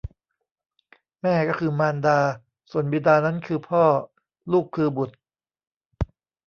[1.21, 2.19] แม่ก็คือมารดา
[2.71, 3.83] ส่วนบิดานั้นคือพ่อ
[4.51, 5.15] ลูกคือบุตร